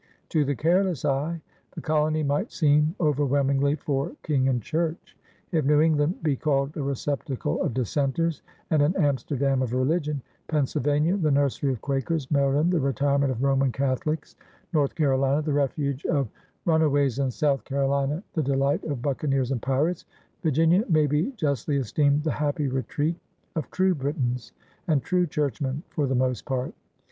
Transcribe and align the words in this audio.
To 0.29 0.43
the 0.43 0.55
careless 0.55 1.05
eye 1.05 1.39
the 1.75 1.81
colony 1.81 2.23
might 2.23 2.51
seem 2.51 2.95
overwhelm 2.99 3.49
ingly 3.49 3.77
for 3.77 4.13
King 4.23 4.49
and 4.49 4.59
Church. 4.59 5.15
"If 5.51 5.63
New 5.63 5.79
England 5.79 6.23
be 6.23 6.35
called 6.35 6.75
a 6.75 6.81
Receptacle 6.81 7.61
of 7.61 7.75
Dissenters, 7.75 8.41
and 8.71 8.81
an 8.81 8.95
Amster 8.95 9.35
dam 9.37 9.61
oi 9.61 9.67
Religion, 9.67 10.19
Pennsylvania 10.47 11.17
the 11.17 11.29
Nursery 11.29 11.71
of 11.71 11.81
Quakers, 11.81 12.31
Maryland 12.31 12.71
the 12.73 12.79
Retirement 12.79 13.31
of 13.31 13.43
Roman 13.43 13.71
Catholicks, 13.71 14.33
North 14.73 14.95
Carolina 14.95 15.43
the 15.43 15.53
Refuge 15.53 16.03
of 16.07 16.29
Run 16.65 16.81
aways 16.81 17.19
and 17.19 17.31
South 17.31 17.63
Carolina 17.63 18.23
the 18.33 18.41
Delight 18.41 18.83
of 18.85 19.03
Buccaneers 19.03 19.51
and 19.51 19.61
Pyrates, 19.61 20.05
Virginia 20.41 20.83
may 20.89 21.05
be 21.05 21.29
justly 21.37 21.77
esteemed 21.77 22.23
the 22.23 22.31
happy 22.31 22.67
Retreat 22.67 23.17
of 23.55 23.69
true 23.69 23.93
Britons 23.93 24.51
and 24.87 25.03
true 25.03 25.27
Churchmen 25.27 25.83
for 25.91 26.07
the 26.07 26.15
most 26.15 26.43
Part. 26.45 26.73